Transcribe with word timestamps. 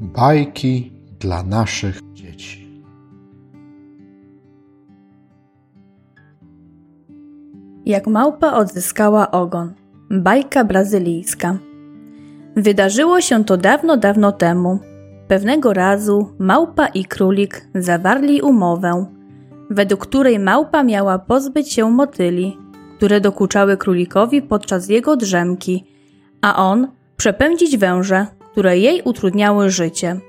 Bajki 0.00 0.92
dla 1.20 1.42
naszych 1.42 2.00
dzieci. 2.14 2.82
Jak 7.86 8.06
małpa 8.06 8.52
odzyskała 8.52 9.30
ogon. 9.30 9.72
Bajka 10.10 10.64
brazylijska. 10.64 11.58
Wydarzyło 12.56 13.20
się 13.20 13.44
to 13.44 13.56
dawno, 13.56 13.96
dawno 13.96 14.32
temu. 14.32 14.78
Pewnego 15.28 15.72
razu 15.72 16.32
małpa 16.38 16.86
i 16.86 17.04
królik 17.04 17.68
zawarli 17.74 18.42
umowę, 18.42 19.06
według 19.70 20.06
której 20.06 20.38
małpa 20.38 20.82
miała 20.82 21.18
pozbyć 21.18 21.72
się 21.72 21.90
motyli, 21.90 22.56
które 22.96 23.20
dokuczały 23.20 23.76
królikowi 23.76 24.42
podczas 24.42 24.88
jego 24.88 25.16
drzemki, 25.16 25.84
a 26.42 26.56
on 26.56 26.88
przepędzić 27.16 27.76
węże, 27.76 28.26
które 28.58 28.78
jej 28.78 29.02
utrudniały 29.02 29.70
życie. 29.70 30.20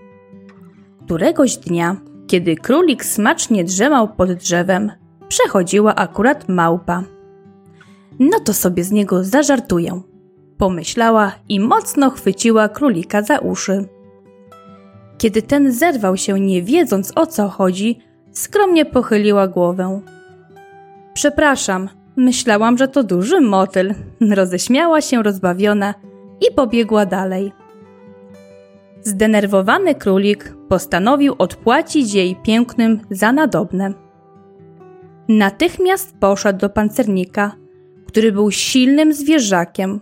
Któregoś 1.06 1.58
dnia, 1.58 1.96
kiedy 2.28 2.56
królik 2.56 3.06
smacznie 3.06 3.64
drzemał 3.64 4.08
pod 4.08 4.34
drzewem, 4.34 4.92
przechodziła 5.28 5.96
akurat 5.96 6.50
małpa. 6.50 7.04
No 8.20 8.40
to 8.40 8.54
sobie 8.54 8.84
z 8.84 8.92
niego 8.92 9.23
zażartuję, 9.23 10.02
pomyślała 10.58 11.32
i 11.48 11.60
mocno 11.60 12.10
chwyciła 12.10 12.70
królika 12.70 13.22
za 13.22 13.40
uszy. 13.40 13.86
Kiedy 15.18 15.42
ten 15.42 15.72
zerwał 15.72 16.18
się, 16.18 16.40
nie 16.40 16.62
wiedząc 16.62 17.12
o 17.16 17.26
co 17.26 17.48
chodzi, 17.50 18.00
skromnie 18.32 18.86
pochyliła 18.86 19.48
głowę. 19.48 20.02
Przepraszam, 21.14 21.90
myślałam, 22.16 22.78
że 22.78 22.88
to 22.88 23.04
duży 23.04 23.42
motyl. 23.42 23.94
Roześmiała 24.36 25.02
się 25.02 25.23
rozbawiona 25.23 25.94
i 26.42 26.56
pobiegła 26.56 27.06
dalej. 27.06 27.52
Zdenerwowany 29.02 29.95
królik 29.95 30.55
postanowił 30.70 31.35
odpłacić 31.38 32.14
jej 32.14 32.36
pięknym 32.36 33.00
za 33.11 33.31
nadobne. 33.31 33.94
Natychmiast 35.28 36.16
poszedł 36.19 36.59
do 36.59 36.69
pancernika, 36.69 37.52
który 38.08 38.31
był 38.31 38.52
silnym 38.52 39.14
zwierzakiem. 39.14 40.00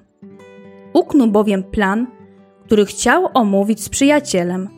Uknął 0.93 1.27
bowiem 1.27 1.63
plan, 1.63 2.07
który 2.65 2.85
chciał 2.85 3.29
omówić 3.33 3.83
z 3.83 3.89
przyjacielem. 3.89 4.69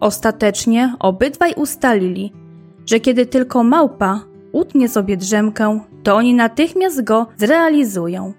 Ostatecznie 0.00 0.94
obydwaj 0.98 1.54
ustalili, 1.56 2.32
że 2.86 3.00
kiedy 3.00 3.26
tylko 3.26 3.64
małpa 3.64 4.20
utnie 4.52 4.88
sobie 4.88 5.16
drzemkę, 5.16 5.80
to 6.02 6.16
oni 6.16 6.34
natychmiast 6.34 7.04
go 7.04 7.26
zrealizują. 7.36 8.32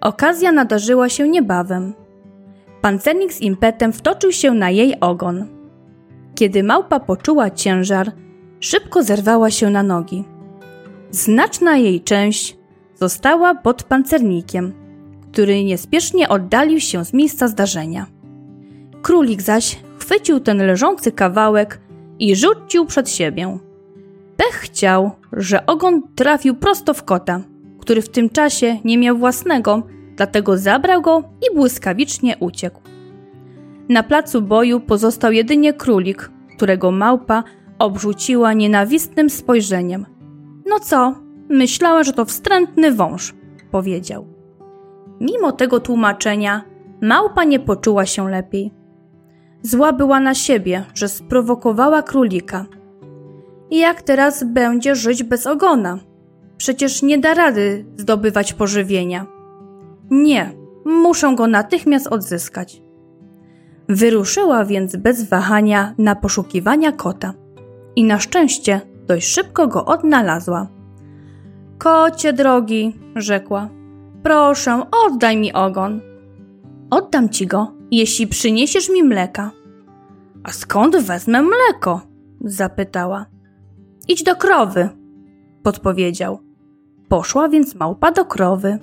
Okazja 0.00 0.52
nadarzyła 0.52 1.08
się 1.08 1.28
niebawem. 1.28 1.94
Pancernik 2.80 3.32
z 3.32 3.40
impetem 3.40 3.92
wtoczył 3.92 4.32
się 4.32 4.54
na 4.54 4.70
jej 4.70 5.00
ogon. 5.00 5.46
Kiedy 6.34 6.62
małpa 6.62 7.00
poczuła 7.00 7.50
ciężar, 7.50 8.12
szybko 8.60 9.02
zerwała 9.02 9.50
się 9.50 9.70
na 9.70 9.82
nogi. 9.82 10.24
Znaczna 11.10 11.76
jej 11.76 12.00
część 12.00 12.56
została 12.94 13.54
pod 13.54 13.82
pancernikiem, 13.82 14.72
który 15.32 15.64
niespiesznie 15.64 16.28
oddalił 16.28 16.80
się 16.80 17.04
z 17.04 17.12
miejsca 17.12 17.48
zdarzenia. 17.48 18.06
Królik 19.02 19.42
zaś 19.42 19.80
chwycił 19.98 20.40
ten 20.40 20.58
leżący 20.58 21.12
kawałek 21.12 21.80
i 22.18 22.36
rzucił 22.36 22.86
przed 22.86 23.10
siebie. 23.10 23.58
Pech 24.36 24.54
chciał, 24.54 25.10
że 25.32 25.66
ogon 25.66 26.02
trafił 26.14 26.54
prosto 26.54 26.94
w 26.94 27.04
kota, 27.04 27.40
który 27.80 28.02
w 28.02 28.08
tym 28.08 28.30
czasie 28.30 28.78
nie 28.84 28.98
miał 28.98 29.16
własnego, 29.18 29.82
dlatego 30.20 30.58
zabrał 30.58 31.02
go 31.02 31.22
i 31.42 31.56
błyskawicznie 31.56 32.36
uciekł. 32.40 32.80
Na 33.88 34.02
placu 34.02 34.42
boju 34.42 34.80
pozostał 34.80 35.32
jedynie 35.32 35.72
królik, 35.72 36.30
którego 36.56 36.90
małpa 36.90 37.44
obrzuciła 37.78 38.52
nienawistnym 38.52 39.30
spojrzeniem. 39.30 40.06
No 40.66 40.80
co, 40.80 41.14
myślała, 41.48 42.02
że 42.02 42.12
to 42.12 42.24
wstrętny 42.24 42.92
wąż, 42.92 43.34
powiedział. 43.70 44.26
Mimo 45.20 45.52
tego 45.52 45.80
tłumaczenia, 45.80 46.64
małpa 47.02 47.44
nie 47.44 47.60
poczuła 47.60 48.06
się 48.06 48.30
lepiej. 48.30 48.72
Zła 49.62 49.92
była 49.92 50.20
na 50.20 50.34
siebie, 50.34 50.84
że 50.94 51.08
sprowokowała 51.08 52.02
królika. 52.02 52.66
I 53.70 53.78
jak 53.78 54.02
teraz 54.02 54.44
będzie 54.44 54.94
żyć 54.94 55.22
bez 55.22 55.46
ogona? 55.46 55.98
Przecież 56.56 57.02
nie 57.02 57.18
da 57.18 57.34
rady 57.34 57.86
zdobywać 57.96 58.52
pożywienia. 58.52 59.39
Nie, 60.10 60.52
muszę 60.84 61.34
go 61.36 61.46
natychmiast 61.46 62.06
odzyskać. 62.06 62.82
Wyruszyła 63.88 64.64
więc 64.64 64.96
bez 64.96 65.28
wahania 65.28 65.94
na 65.98 66.14
poszukiwania 66.14 66.92
kota 66.92 67.34
i 67.96 68.04
na 68.04 68.18
szczęście 68.18 68.80
dość 69.06 69.28
szybko 69.28 69.68
go 69.68 69.84
odnalazła. 69.84 70.68
Kocie 71.78 72.32
drogi, 72.32 73.00
rzekła, 73.16 73.68
proszę, 74.22 74.82
oddaj 75.06 75.36
mi 75.36 75.52
ogon. 75.52 76.00
Oddam 76.90 77.28
ci 77.28 77.46
go, 77.46 77.72
jeśli 77.90 78.26
przyniesiesz 78.26 78.90
mi 78.90 79.02
mleka. 79.02 79.50
A 80.44 80.52
skąd 80.52 80.96
wezmę 80.96 81.42
mleko? 81.42 82.00
zapytała. 82.44 83.26
Idź 84.08 84.22
do 84.22 84.36
krowy, 84.36 84.88
podpowiedział. 85.62 86.38
Poszła 87.08 87.48
więc 87.48 87.74
małpa 87.74 88.12
do 88.12 88.24
krowy. 88.24 88.78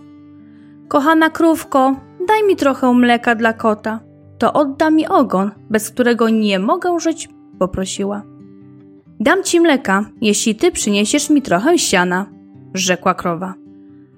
Kochana 0.87 1.29
krówko, 1.29 1.95
daj 2.27 2.43
mi 2.43 2.55
trochę 2.55 2.93
mleka 2.93 3.35
dla 3.35 3.53
kota. 3.53 3.99
To 4.37 4.53
odda 4.53 4.89
mi 4.89 5.07
ogon, 5.07 5.51
bez 5.69 5.89
którego 5.89 6.29
nie 6.29 6.59
mogę 6.59 6.99
żyć, 6.99 7.29
poprosiła. 7.59 8.21
Dam 9.19 9.43
ci 9.43 9.59
mleka, 9.59 10.05
jeśli 10.21 10.55
ty 10.55 10.71
przyniesiesz 10.71 11.29
mi 11.29 11.41
trochę 11.41 11.77
siana, 11.77 12.25
rzekła 12.73 13.13
krowa. 13.13 13.53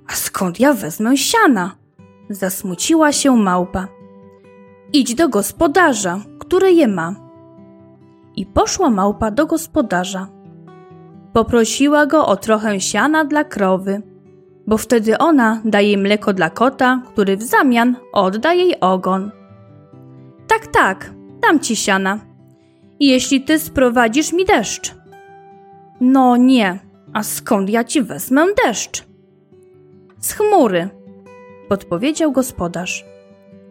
A 0.08 0.14
skąd 0.14 0.60
ja 0.60 0.74
wezmę 0.74 1.18
siana? 1.18 1.72
Zasmuciła 2.30 3.12
się 3.12 3.36
małpa. 3.36 3.88
Idź 4.94 5.16
do 5.16 5.30
gospodarza, 5.30 6.20
który 6.40 6.72
je 6.72 6.88
ma. 6.88 7.16
I 8.36 8.46
poszła 8.46 8.90
małpa 8.90 9.32
do 9.32 9.46
gospodarza. 9.46 10.28
Poprosiła 11.34 12.06
go 12.06 12.26
o 12.26 12.36
trochę 12.36 12.82
siana 12.82 13.26
dla 13.26 13.44
krowy, 13.44 14.02
bo 14.70 14.78
wtedy 14.78 15.18
ona 15.18 15.62
daje 15.66 15.98
mleko 15.98 16.34
dla 16.34 16.50
kota, 16.50 17.02
który 17.12 17.38
w 17.38 17.44
zamian 17.44 17.96
odda 18.14 18.54
jej 18.54 18.80
ogon. 18.80 19.32
Tak, 20.48 20.68
tak, 20.68 21.12
dam 21.42 21.60
ci 21.60 21.76
siana. 21.76 22.20
Jeśli 23.00 23.42
ty 23.42 23.60
sprowadzisz 23.60 24.34
mi 24.34 24.46
deszcz. 24.46 24.96
No 26.02 26.38
nie, 26.38 26.80
a 27.14 27.24
skąd 27.24 27.70
ja 27.70 27.84
ci 27.84 28.02
wezmę 28.02 28.46
deszcz? 28.66 29.04
Z 30.20 30.34
chmury, 30.34 30.90
podpowiedział 31.70 32.32
gospodarz. 32.32 33.06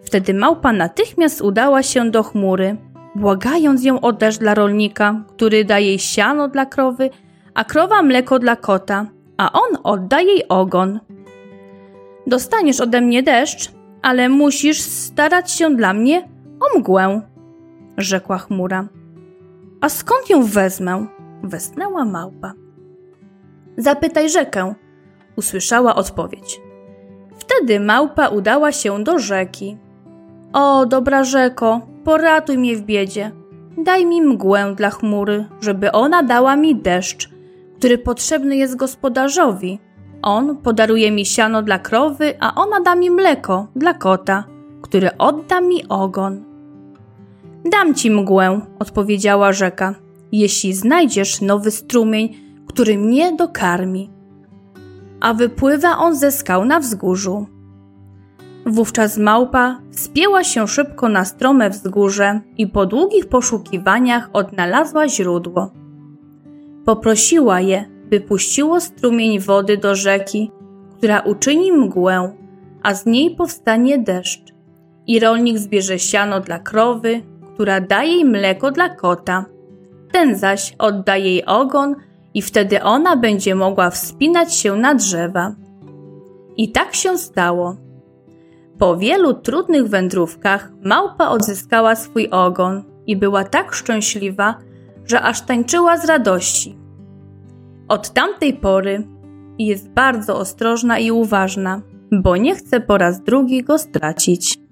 Wtedy 0.02 0.34
małpa 0.34 0.72
natychmiast 0.72 1.40
udała 1.40 1.82
się 1.82 2.10
do 2.10 2.22
chmury, 2.22 2.76
błagając 3.14 3.84
ją 3.84 4.00
o 4.00 4.12
deszcz 4.12 4.38
dla 4.38 4.54
rolnika, 4.54 5.24
który 5.28 5.64
daje 5.64 5.98
siano 5.98 6.48
dla 6.48 6.66
krowy, 6.66 7.10
a 7.54 7.64
krowa 7.64 8.02
mleko 8.02 8.38
dla 8.38 8.56
kota, 8.56 9.06
a 9.38 9.52
on 9.52 9.78
odda 9.84 10.20
jej 10.20 10.48
ogon. 10.48 11.00
Dostaniesz 12.26 12.80
ode 12.80 13.00
mnie 13.00 13.22
deszcz, 13.22 13.72
ale 14.02 14.28
musisz 14.28 14.80
starać 14.80 15.50
się 15.50 15.76
dla 15.76 15.92
mnie 15.92 16.28
o 16.60 16.78
mgłę, 16.78 17.22
rzekła 17.96 18.38
chmura. 18.38 18.88
A 19.80 19.88
skąd 19.88 20.30
ją 20.30 20.44
wezmę? 20.44 21.06
westnęła 21.42 22.04
małpa. 22.04 22.52
Zapytaj 23.76 24.30
rzekę, 24.30 24.74
usłyszała 25.36 25.94
odpowiedź. 25.94 26.60
Wtedy 27.38 27.80
małpa 27.80 28.28
udała 28.28 28.72
się 28.72 29.04
do 29.04 29.18
rzeki. 29.18 29.78
O, 30.52 30.86
dobra 30.86 31.24
rzeko, 31.24 31.80
poratuj 32.04 32.58
mnie 32.58 32.76
w 32.76 32.82
biedzie. 32.82 33.30
Daj 33.78 34.06
mi 34.06 34.22
mgłę 34.22 34.74
dla 34.76 34.90
chmury, 34.90 35.44
żeby 35.60 35.92
ona 35.92 36.22
dała 36.22 36.56
mi 36.56 36.76
deszcz, 36.76 37.30
który 37.78 37.98
potrzebny 37.98 38.56
jest 38.56 38.76
gospodarzowi. 38.76 39.78
On 40.22 40.56
podaruje 40.56 41.10
mi 41.10 41.26
siano 41.26 41.62
dla 41.62 41.78
krowy, 41.78 42.34
a 42.40 42.54
ona 42.54 42.80
da 42.80 42.94
mi 42.94 43.10
mleko 43.10 43.66
dla 43.76 43.94
kota, 43.94 44.44
który 44.82 45.16
odda 45.18 45.60
mi 45.60 45.88
ogon. 45.88 46.44
Dam 47.72 47.94
ci 47.94 48.10
mgłę, 48.10 48.60
odpowiedziała 48.78 49.52
rzeka, 49.52 49.94
jeśli 50.32 50.74
znajdziesz 50.74 51.40
nowy 51.40 51.70
strumień, 51.70 52.36
który 52.66 52.98
mnie 52.98 53.36
dokarmi. 53.36 54.10
A 55.20 55.34
wypływa 55.34 55.98
on 55.98 56.16
ze 56.16 56.32
skał 56.32 56.64
na 56.64 56.80
wzgórzu. 56.80 57.46
Wówczas 58.66 59.18
małpa 59.18 59.80
spięła 59.90 60.44
się 60.44 60.68
szybko 60.68 61.08
na 61.08 61.24
strome 61.24 61.70
wzgórze 61.70 62.40
i 62.56 62.66
po 62.66 62.86
długich 62.86 63.26
poszukiwaniach 63.28 64.30
odnalazła 64.32 65.08
źródło. 65.08 65.70
Poprosiła 66.88 67.60
je, 67.60 67.84
by 68.10 68.20
puściło 68.20 68.80
strumień 68.80 69.40
wody 69.40 69.76
do 69.76 69.94
rzeki, 69.94 70.50
która 70.96 71.20
uczyni 71.20 71.72
mgłę, 71.72 72.32
a 72.82 72.94
z 72.94 73.06
niej 73.06 73.36
powstanie 73.36 73.98
deszcz. 73.98 74.54
I 75.06 75.20
rolnik 75.20 75.58
zbierze 75.58 75.98
siano 75.98 76.40
dla 76.40 76.58
krowy, 76.58 77.22
która 77.54 77.80
daje 77.80 78.12
jej 78.12 78.24
mleko 78.24 78.70
dla 78.70 78.88
kota. 78.88 79.44
Ten 80.12 80.38
zaś 80.38 80.74
odda 80.78 81.16
jej 81.16 81.44
ogon 81.44 81.94
i 82.34 82.42
wtedy 82.42 82.82
ona 82.82 83.16
będzie 83.16 83.54
mogła 83.54 83.90
wspinać 83.90 84.54
się 84.54 84.76
na 84.76 84.94
drzewa. 84.94 85.54
I 86.56 86.72
tak 86.72 86.94
się 86.94 87.18
stało. 87.18 87.76
Po 88.78 88.96
wielu 88.96 89.34
trudnych 89.34 89.88
wędrówkach 89.88 90.72
małpa 90.84 91.28
odzyskała 91.28 91.94
swój 91.94 92.28
ogon 92.30 92.84
i 93.06 93.16
była 93.16 93.44
tak 93.44 93.74
szczęśliwa, 93.74 94.54
że 95.06 95.22
aż 95.22 95.40
tańczyła 95.40 95.98
z 95.98 96.04
radości. 96.04 96.77
Od 97.88 98.10
tamtej 98.10 98.54
pory 98.54 99.06
jest 99.58 99.90
bardzo 99.90 100.38
ostrożna 100.38 100.98
i 100.98 101.10
uważna, 101.10 101.82
bo 102.12 102.36
nie 102.36 102.54
chce 102.54 102.80
po 102.80 102.98
raz 102.98 103.22
drugi 103.22 103.64
go 103.64 103.78
stracić. 103.78 104.67